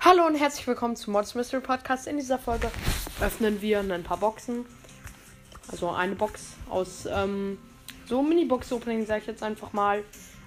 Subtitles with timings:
[0.00, 2.06] Hallo und herzlich willkommen zum Mods Mystery Podcast.
[2.08, 2.70] In dieser Folge
[3.20, 4.64] öffnen wir ein paar Boxen.
[5.70, 7.58] Also eine Box aus ähm,
[8.06, 10.02] so Mini-Box-Opening, sage ich jetzt einfach mal.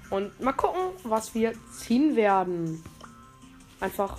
[0.09, 2.83] Und mal gucken, was wir ziehen werden.
[3.79, 4.17] Einfach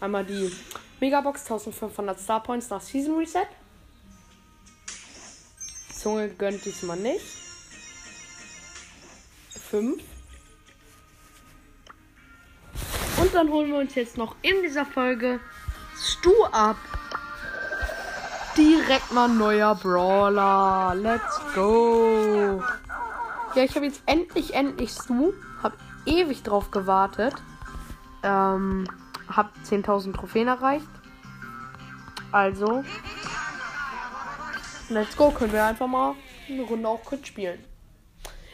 [0.00, 0.52] einmal die
[1.00, 3.46] Megabox 1500 Star Points nach Season Reset.
[5.92, 7.24] Zunge gönnt diesmal nicht.
[9.70, 10.02] 5.
[13.20, 15.40] Und dann holen wir uns jetzt noch in dieser Folge
[15.96, 16.76] Stu ab.
[18.56, 20.94] Direkt mal neuer Brawler.
[20.94, 22.62] Let's go.
[23.54, 25.32] Ja, ich habe jetzt endlich, endlich Stu.
[25.62, 25.74] Hab
[26.06, 27.34] ewig drauf gewartet.
[28.22, 28.86] Ähm,
[29.28, 30.86] hab 10.000 Trophäen erreicht.
[32.32, 32.84] Also,
[34.88, 35.30] let's go.
[35.30, 36.14] Können wir einfach mal
[36.48, 37.64] eine Runde auch kurz spielen.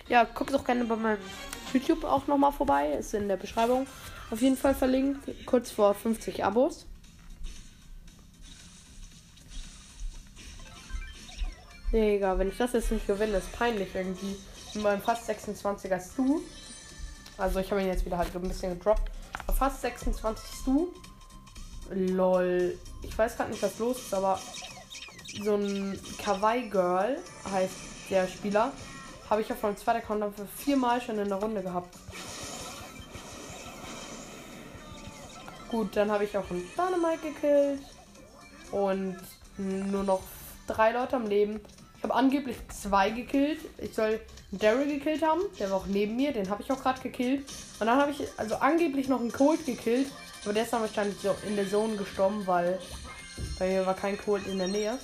[0.09, 1.19] Ja, guckt doch gerne bei meinem
[1.73, 2.93] YouTube auch nochmal vorbei.
[2.93, 3.87] Ist in der Beschreibung
[4.31, 5.29] auf jeden Fall verlinkt.
[5.47, 6.87] Kurz vor 50 Abos.
[11.93, 14.37] Digga, wenn ich das jetzt nicht gewinne, ist peinlich irgendwie.
[14.75, 16.41] Mit meinem fast 26er Stu.
[17.39, 19.11] Also ich habe ihn jetzt wieder halt ein bisschen gedroppt.
[19.59, 20.89] Fast 26 Stu.
[21.91, 22.79] Lol.
[23.03, 24.39] Ich weiß gerade nicht, was los ist, aber
[25.43, 27.19] so ein Kawaii Girl
[27.53, 27.75] heißt
[28.11, 28.73] der Spieler.
[29.29, 31.97] Habe ich auf meinem zweiten Account für viermal schon in der Runde gehabt.
[35.69, 37.81] Gut, dann habe ich auch einen Dynamite gekillt.
[38.71, 39.17] Und
[39.57, 40.23] nur noch
[40.67, 41.61] drei Leute am Leben.
[42.05, 43.61] Habe angeblich zwei gekillt.
[43.79, 45.41] Ich soll Daryl gekillt haben.
[45.59, 46.35] Der war auch neben mir.
[46.35, 47.51] Den habe ich auch gerade gekillt.
[47.81, 50.09] Und dann habe ich also angeblich noch einen Colt gekillt.
[50.45, 52.79] Aber der ist dann wahrscheinlich so in der Zone gestorben, weil
[53.59, 54.99] bei mir war kein Colt in der Nähe.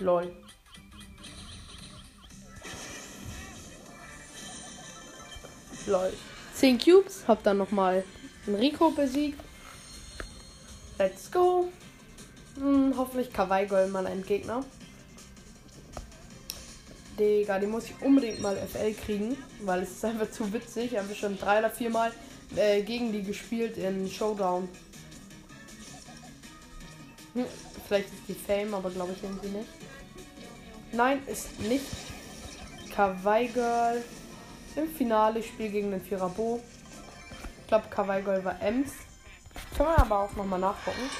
[0.00, 0.34] Lol.
[5.86, 6.12] Lol.
[6.54, 7.28] 10 Cubes.
[7.28, 8.02] Hab dann nochmal
[8.48, 9.38] Rico besiegt.
[10.98, 11.70] Let's go.
[12.56, 14.64] Hm, hoffentlich Kawaii Girl mal ein Gegner.
[17.18, 20.92] Digga, die muss ich unbedingt mal FL kriegen, weil es ist einfach zu witzig.
[20.92, 22.12] Ich habe schon drei oder vier Mal
[22.56, 24.68] äh, gegen die gespielt in Showdown.
[27.34, 27.44] Hm,
[27.86, 29.68] vielleicht ist die Fame, aber glaube ich irgendwie nicht.
[30.92, 31.84] Nein, ist nicht.
[32.94, 34.02] Kawaii Girl
[34.76, 35.40] im Finale.
[35.40, 36.60] Ich spiele gegen den Firabo.
[37.60, 38.92] Ich glaube, Kawaii Girl war Ems.
[39.76, 41.10] Können wir aber auch nochmal nachgucken.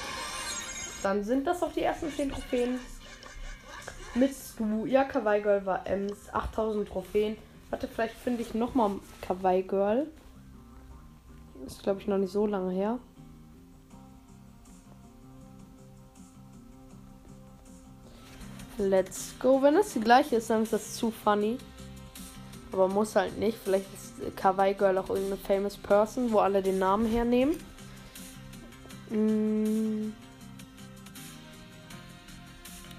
[1.03, 2.79] Dann sind das auch die ersten 10 Trophäen.
[4.15, 4.85] Mit Stu.
[4.85, 6.33] Ja, Kawaii Girl war Ems.
[6.33, 7.37] 8000 Trophäen.
[7.69, 8.91] Warte, vielleicht finde ich nochmal
[9.21, 10.07] Kawaii Girl.
[11.65, 12.99] Ist, glaube ich, noch nicht so lange her.
[18.77, 19.61] Let's go.
[19.61, 21.57] Wenn das die gleiche ist, dann ist das zu funny.
[22.71, 23.57] Aber muss halt nicht.
[23.57, 27.55] Vielleicht ist Kawaii Girl auch irgendeine famous Person, wo alle den Namen hernehmen.
[29.09, 30.13] Hm.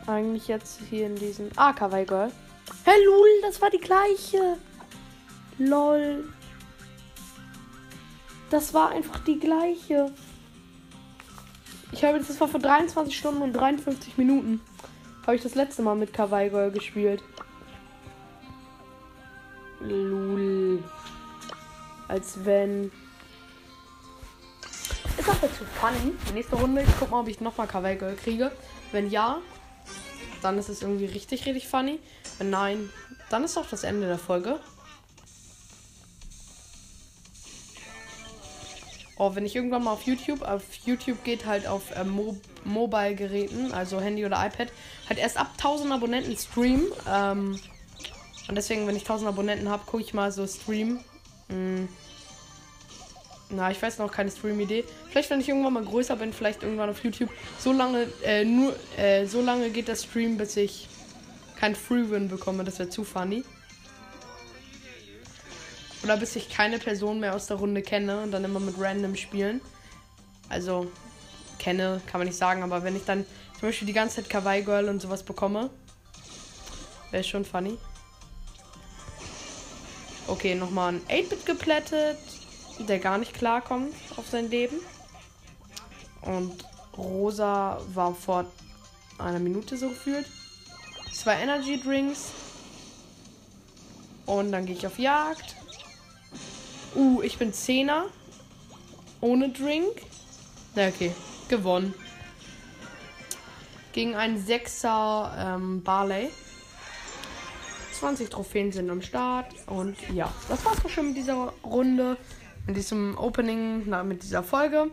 [0.06, 1.50] Eigentlich jetzt hier in diesen.
[1.56, 2.30] Ah, Kawaii Girl.
[2.84, 4.56] Hey Lul, das war die gleiche.
[5.58, 6.24] Lol.
[8.50, 10.12] Das war einfach die gleiche.
[11.92, 14.60] Ich habe jetzt, das war vor 23 Stunden und 53 Minuten.
[15.22, 17.22] Habe ich das letzte Mal mit Kawaii Girl gespielt.
[19.80, 20.82] Lul.
[22.06, 22.92] Als wenn.
[25.18, 26.12] Ist auch dazu funny.
[26.32, 26.82] Nächste Runde.
[26.82, 28.52] Ich guck mal, ob ich nochmal Kawaii Girl kriege.
[28.92, 29.38] Wenn ja,
[30.42, 31.98] dann ist es irgendwie richtig, richtig funny.
[32.38, 32.90] Wenn nein,
[33.30, 34.60] dann ist doch das Ende der Folge.
[39.18, 43.72] Oh, wenn ich irgendwann mal auf YouTube, auf YouTube geht halt auf äh, Mo Mobile-Geräten,
[43.72, 44.68] also Handy oder iPad,
[45.08, 46.84] halt erst ab 1000 Abonnenten Stream.
[47.08, 47.58] Ähm,
[48.48, 51.00] und deswegen, wenn ich 1000 Abonnenten habe, gucke ich mal so Stream.
[51.48, 51.88] Hm.
[53.48, 54.84] Na, ich weiß noch keine Stream-Idee.
[55.08, 57.30] Vielleicht, wenn ich irgendwann mal größer bin, vielleicht irgendwann auf YouTube.
[57.58, 60.88] So lange, äh, nur, äh, so lange geht der Stream, bis ich
[61.54, 62.64] kein Free-Win bekomme.
[62.64, 63.44] Das wäre zu funny.
[66.02, 69.14] Oder bis ich keine Person mehr aus der Runde kenne und dann immer mit random
[69.14, 69.60] spielen.
[70.48, 70.90] Also,
[71.58, 73.24] kenne, kann man nicht sagen, aber wenn ich dann
[73.58, 75.70] zum Beispiel die ganze Zeit Kawaii Girl und sowas bekomme,
[77.12, 77.78] wäre schon funny.
[80.26, 82.18] Okay, nochmal ein 8-Bit geplättet
[82.78, 84.76] der gar nicht klarkommt auf sein Leben.
[86.22, 86.64] Und
[86.96, 88.46] Rosa war vor
[89.18, 90.26] einer Minute so gefühlt.
[91.12, 92.32] Zwei Energy Drinks.
[94.26, 95.56] Und dann gehe ich auf Jagd.
[96.94, 98.06] Uh, ich bin Zehner.
[99.20, 100.02] Ohne Drink.
[100.74, 101.12] Na, okay.
[101.48, 101.94] Gewonnen.
[103.92, 106.30] Gegen einen Sechser ähm, Barley.
[107.92, 109.54] 20 Trophäen sind am Start.
[109.66, 112.18] Und ja, das war's auch schon mit dieser Runde.
[112.66, 114.90] Mit diesem Opening, na, mit dieser Folge.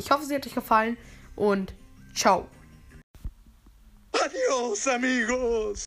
[0.00, 0.96] Ich hoffe, sie hat euch gefallen.
[1.36, 1.74] Und
[2.14, 2.48] ciao.
[4.12, 5.76] Adios, amigos.